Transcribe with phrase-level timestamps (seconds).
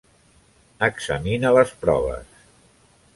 [0.87, 2.41] Examina les proves.